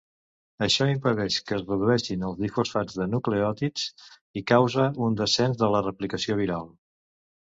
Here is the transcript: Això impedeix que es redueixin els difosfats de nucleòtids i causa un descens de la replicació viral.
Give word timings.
Això 0.67 0.85
impedeix 0.91 1.35
que 1.49 1.53
es 1.57 1.65
redueixin 1.65 2.23
els 2.29 2.39
difosfats 2.39 2.97
de 3.01 3.05
nucleòtids 3.11 3.83
i 4.41 4.43
causa 4.53 4.87
un 5.09 5.19
descens 5.21 5.61
de 5.61 5.71
la 5.77 5.83
replicació 5.89 6.39
viral. 6.41 6.65